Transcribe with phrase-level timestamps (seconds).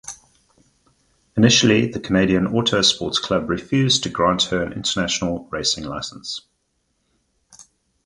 [1.37, 6.41] Initially the Canadian Auto Sports Club refused to grant her an international racing license.